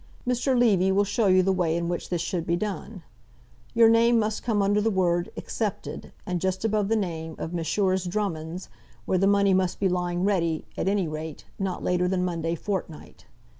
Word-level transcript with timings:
Mr. 0.27 0.57
Levy 0.57 0.91
will 0.91 1.03
show 1.03 1.27
you 1.27 1.43
the 1.43 1.51
way 1.53 1.77
in 1.77 1.87
which 1.87 2.09
this 2.09 2.21
should 2.23 2.43
be 2.43 2.55
done. 2.55 3.03
Your 3.75 3.87
name 3.87 4.17
must 4.17 4.41
come 4.41 4.63
under 4.63 4.81
the 4.81 4.89
word 4.89 5.31
"accepted," 5.37 6.11
and 6.25 6.41
just 6.41 6.65
above 6.65 6.87
the 6.87 6.95
name 6.95 7.35
of 7.37 7.53
Messrs. 7.53 8.05
Drummonds, 8.05 8.67
where 9.05 9.19
the 9.19 9.27
money 9.27 9.53
must 9.53 9.79
be 9.79 9.87
lying 9.87 10.23
ready, 10.23 10.65
at 10.75 10.87
any 10.87 11.07
rate, 11.07 11.45
not 11.59 11.83
later 11.83 12.07
than 12.07 12.25
Monday 12.25 12.55
fortnight. 12.55 13.25